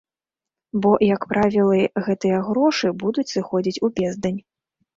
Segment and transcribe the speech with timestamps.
[0.85, 1.77] Бо, як правілы,
[2.09, 4.39] гэтыя грошы будуць сыходзіць у бездань.